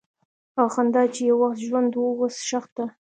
هغه 0.55 0.71
خندا 0.73 1.03
چې 1.13 1.21
یو 1.29 1.37
وخت 1.43 1.59
ژوند 1.67 1.91
وه، 1.95 2.07
اوس 2.21 2.35
ښخ 2.47 2.65
ده. 2.75 2.85